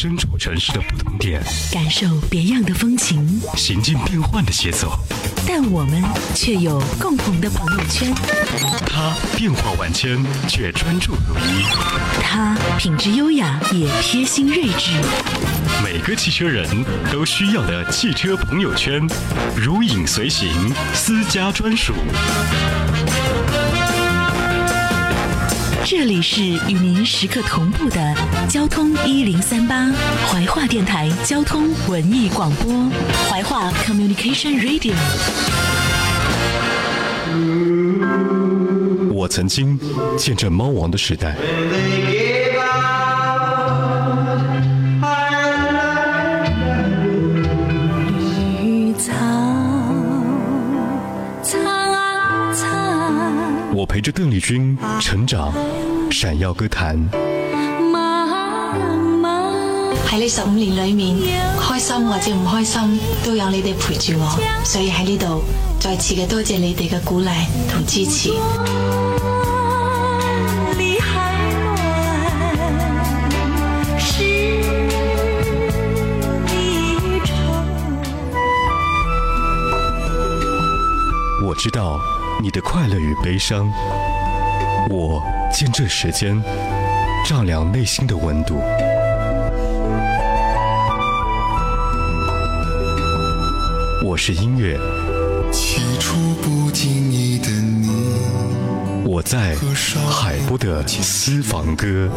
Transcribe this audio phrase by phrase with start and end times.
[0.00, 1.42] 身处城市的不同点，
[1.72, 4.96] 感受别样的风情，行进变幻的节奏。
[5.44, 6.00] 但我们
[6.36, 8.14] 却有共同的朋友圈。
[8.86, 11.64] 他变化万千，却专注如一；
[12.22, 14.92] 他品质优雅，也贴心睿智。
[15.82, 16.64] 每个汽车人
[17.10, 19.04] 都需要的汽车朋友圈，
[19.56, 20.48] 如影随形，
[20.94, 21.92] 私家专属。
[25.90, 28.14] 这里是与您时刻同步的
[28.46, 29.90] 交通一零三八
[30.26, 32.70] 怀化电台交通文艺广播，
[33.30, 34.92] 怀化 Communication Radio。
[39.10, 39.80] 我曾经
[40.18, 41.34] 见证猫王的时代，
[53.74, 55.52] 我陪着邓丽君成长，
[56.10, 56.96] 闪耀歌坛。
[60.06, 61.16] 喺呢十五年裏面，
[61.60, 65.44] 開心或者唔開心，都有你哋陪住我，所以喺呢度
[65.78, 67.30] 再次嘅多謝你哋嘅鼓勵
[67.70, 68.30] 同支持。
[81.44, 81.98] 我知道
[82.42, 83.70] 你的快乐与悲伤，
[84.90, 86.40] 我见证时间
[87.26, 88.60] 丈量内心的温度。
[94.04, 94.78] 我是音乐，
[95.50, 97.88] 起初不经意的你，
[99.04, 99.56] 我在
[100.10, 102.08] 海波的私房歌。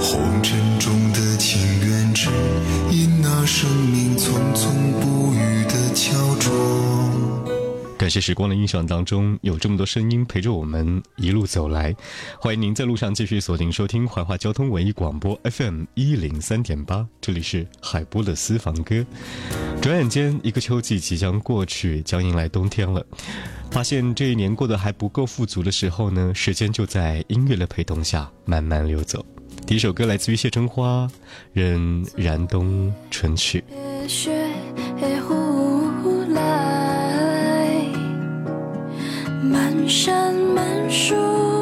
[0.00, 2.28] 红尘中的情缘，只
[2.90, 5.09] 因那生命匆匆不
[8.10, 11.94] 感谢时光的印象当中有这么多声音陪着我们一路走来，
[12.40, 19.06] 欢迎您在路上继续锁定收听怀化交通文艺广播 FM 一零三点八，这里是海波的私房歌。
[19.80, 23.06] 转眼间，一个秋季即将过去，将迎来冬天了。
[23.70, 29.24] 发现这一年过得还不够富足的时候呢，时间就在音乐的陪同下慢慢流走。
[29.68, 31.06] 第一首歌来自于谢春花，
[31.52, 33.62] 《任燃冬春去》。
[39.50, 41.59] 满山满树。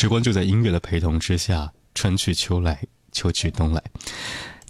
[0.00, 2.80] 时光就在音乐的陪同之下春去秋来
[3.10, 3.82] 秋去冬来。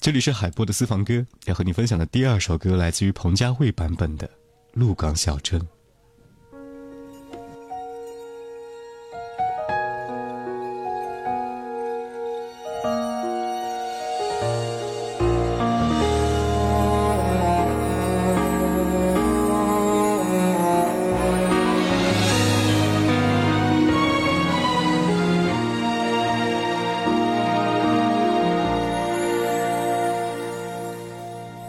[0.00, 4.26] 这里是海波的私房歌要和你分享的第二首歌来自于彭佳慧版本的
[4.72, 5.60] 鹿港小镇。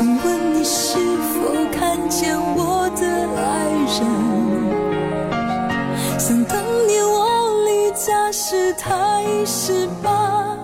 [0.00, 3.04] 想问你是否看见我的
[3.36, 3.68] 爱
[3.98, 4.00] 人？
[6.18, 6.56] 想当
[6.86, 7.28] 年我
[7.66, 10.56] 离家时他已十八，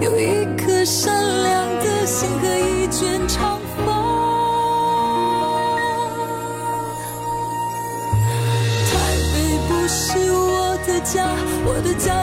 [0.00, 1.12] 有一颗善
[1.42, 3.92] 良的心和一卷长发。
[8.86, 8.92] 台
[9.32, 9.34] 北
[9.66, 11.26] 不是我的家，
[11.66, 12.21] 我的家。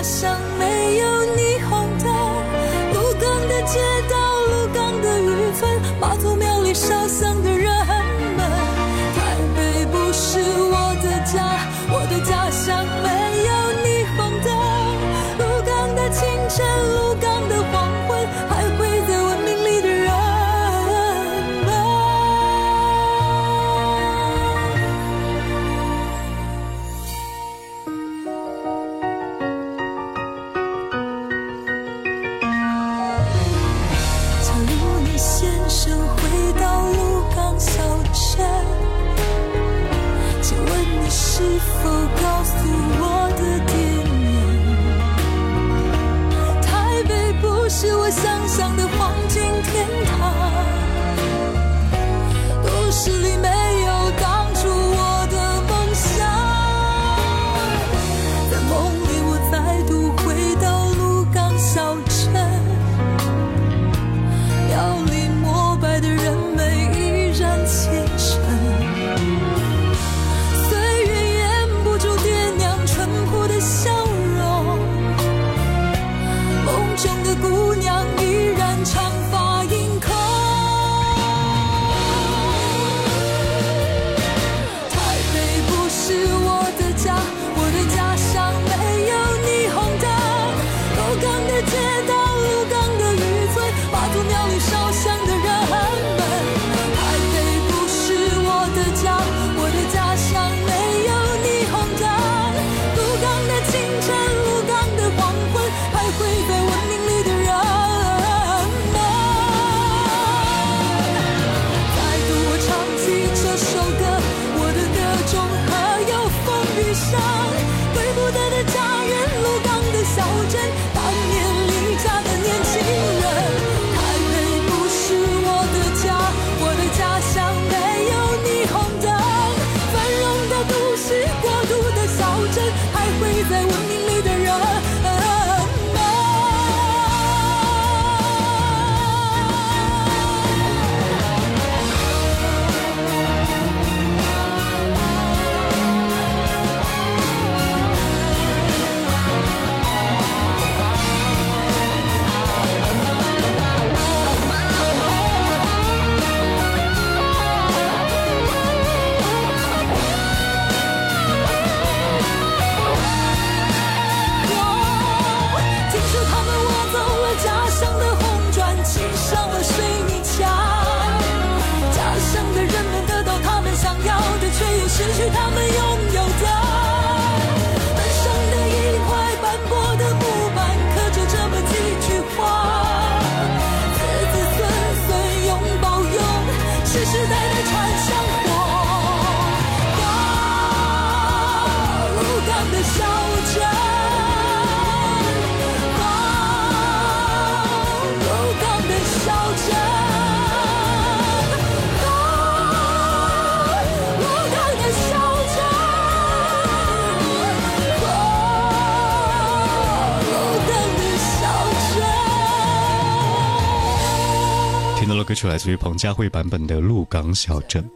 [215.30, 217.88] 歌曲来自于彭佳慧版本的《鹿港小镇》。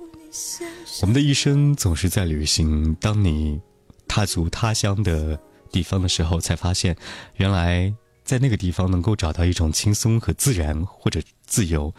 [1.02, 3.60] 我们的一生总是在旅行，当你
[4.08, 5.36] 踏足他乡的
[5.72, 6.96] 地方的时候，才发现，
[7.38, 7.92] 原来
[8.24, 11.92] 在那个地方能够找到一种轻松和自然，或者自由。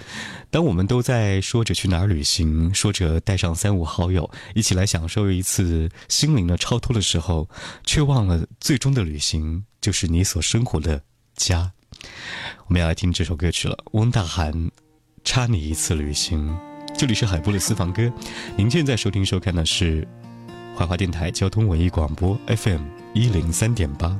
[0.53, 7.51] 当我们都在说着去哪儿旅行，说着带上三五好友一起来享受一次心灵的超脱的时候，
[7.83, 11.03] 却忘了最终的旅行就是你所生活的
[11.35, 11.73] 家。
[12.69, 14.71] 我们要来听这首歌曲了，翁大涵。
[15.25, 16.55] 差你一次旅行，
[16.95, 18.13] 这里是海波的私房歌。
[18.57, 20.07] 您现在收听收看的是
[20.77, 22.83] 怀化电台交通文艺广播 FM
[23.15, 24.17] 一零三点八。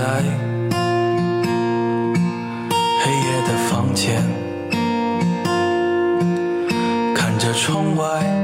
[0.00, 0.06] 在
[3.02, 4.22] 黑夜的房间
[7.14, 8.39] 看着窗外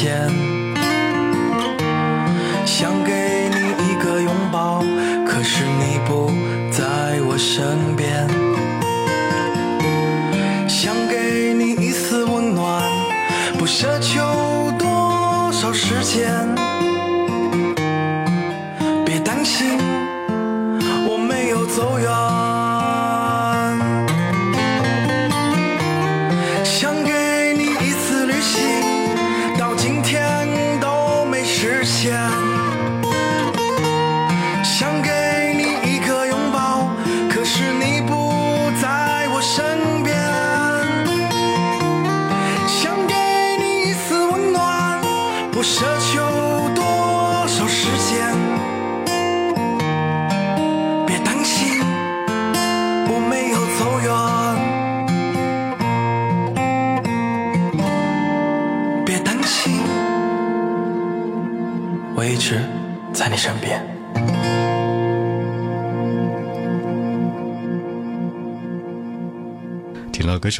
[0.00, 0.47] 天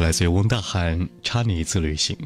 [0.03, 2.17] 来自于翁大涵，《差你一次旅行》。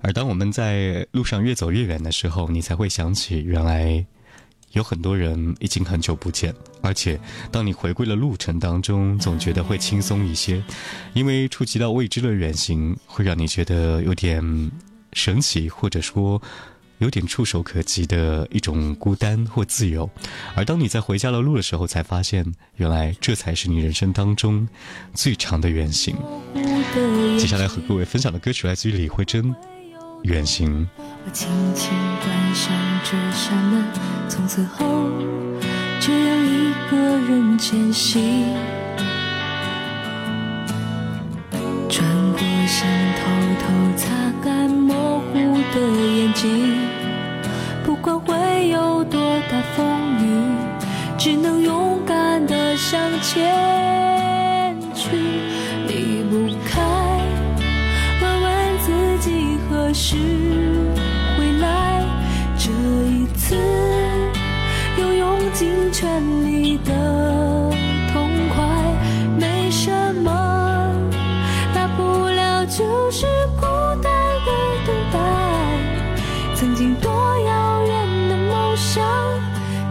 [0.00, 4.04] 而当我们在路上越走越远的时候，你才会想起，原来
[4.72, 6.54] 有很多人已经很久不见。
[6.82, 10.62] 而且，当你回归了路程当中，总觉得会轻松一些，
[11.12, 14.70] 因为触及到未知的远行，会让你觉得有点
[15.12, 16.40] 神奇，或者说
[17.00, 20.08] 有点触手可及的一种孤单或自由。
[20.54, 24.66] 而当你在回家的路的时候，才发现，原来这才是你人生当中
[25.12, 26.16] 最长的远行。
[27.38, 29.52] 接下来和各位分享的歌曲来自于李慧珍，
[30.22, 30.86] 《远行》。
[31.24, 31.90] 我轻轻
[32.22, 32.72] 关上
[33.04, 33.84] 这扇门，
[34.28, 35.10] 从此后
[36.00, 38.54] 这样一个人前行。
[41.88, 43.20] 转过身，偷
[43.60, 43.64] 偷
[53.32, 55.06] 前去。
[55.86, 56.80] 离不开，
[58.20, 60.16] 问问自己何时
[61.38, 62.02] 回来。
[62.58, 62.72] 这
[63.06, 63.56] 一次，
[64.98, 66.92] 又用尽全力的
[68.12, 68.66] 痛快，
[69.38, 70.92] 没什么。
[71.72, 73.64] 大不了就是孤
[74.02, 74.12] 单
[74.44, 74.50] 的
[74.84, 75.18] 等待。
[76.56, 79.04] 曾经多遥远的梦想，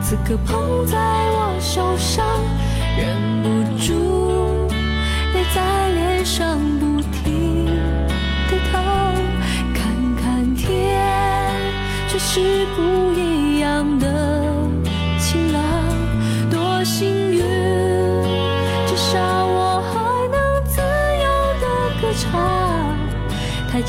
[0.01, 2.18] 此刻捧在我手上，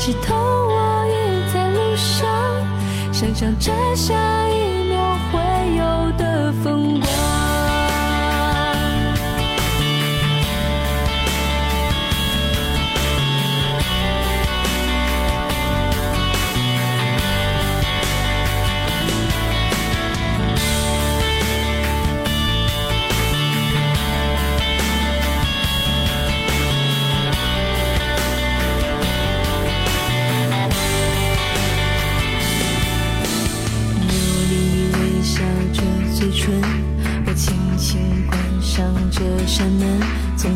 [0.01, 2.27] 起头，我也在路上，
[3.13, 4.15] 想象着下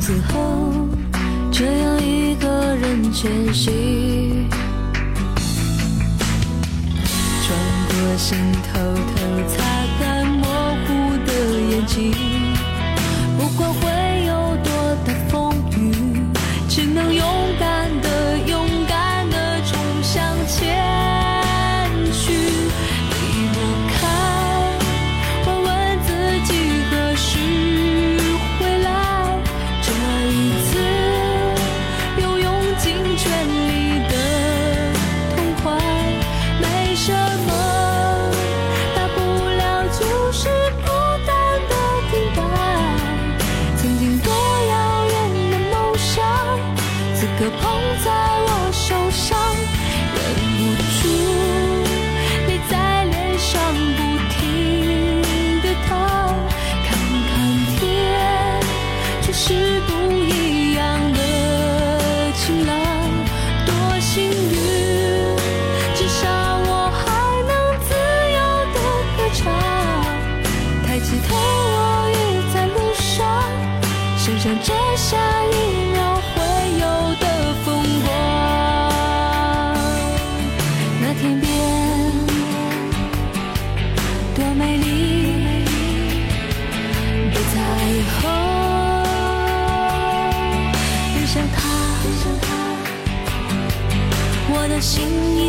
[0.06, 0.88] 此后
[1.52, 4.15] 这样一个人前行。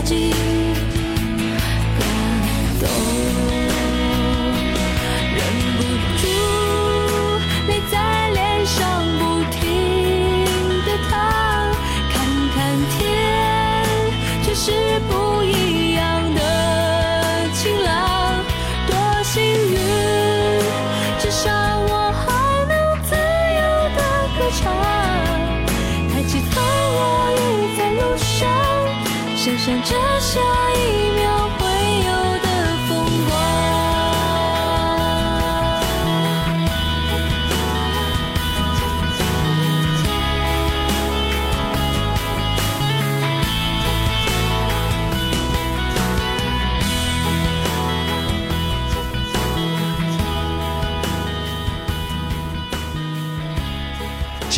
[0.07, 0.56] 心
[29.67, 30.41] 想着下
[30.75, 31.36] 一秒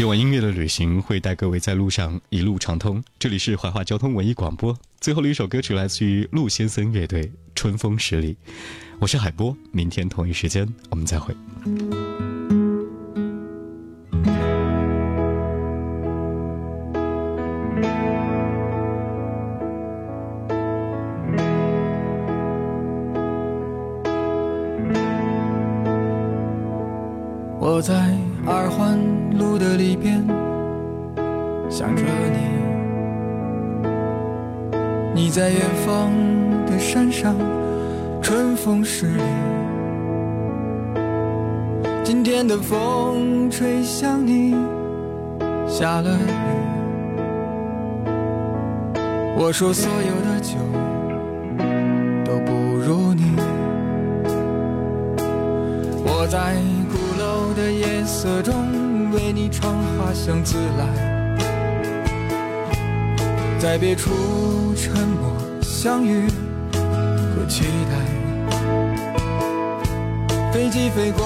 [0.09, 3.05] 晚音乐的旅行会带各位在路上一路畅通。
[3.19, 8.33] 这里是怀化交通文艺广播，最后的一首歌曲来自于陆先生乐队《春风十里》。
[9.01, 11.37] 我是海波，明天同一时间我们再会。
[42.69, 44.55] 风吹向你，
[45.67, 46.27] 下了雨。
[49.39, 50.59] 我说所有的酒
[52.27, 53.33] 都不如你。
[56.05, 56.57] 我在
[56.91, 60.85] 鼓楼的夜色中为你唱花香自来，
[63.59, 64.11] 在别处
[64.77, 66.29] 沉默相遇
[67.35, 67.97] 和期待。
[70.53, 71.25] 飞机飞过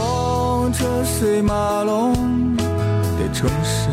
[0.71, 3.89] 车水马龙的城市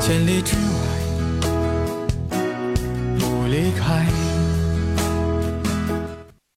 [0.00, 0.72] 千里之外
[3.18, 4.21] 不离开。